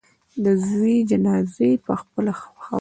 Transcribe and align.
د 0.43 0.45
زوی 0.67 0.95
جنازه 1.09 1.63
یې 1.69 1.81
پخپله 1.85 2.33
ښخوله. 2.39 2.67